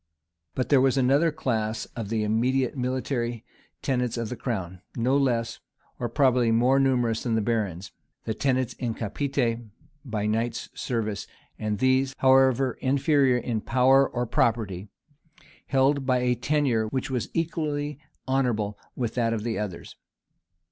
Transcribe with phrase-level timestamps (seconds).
[0.55, 3.45] But there was another class of the immediate military
[3.83, 5.59] tenants of the crown, no less,
[5.99, 7.91] or probably more numerous than the barons,
[8.25, 9.59] the tenants in capite
[10.03, 11.27] by knights' service
[11.59, 14.89] and these, however inferior in power or property,
[15.67, 19.97] held by a tenure which was equally honorable with that of the others.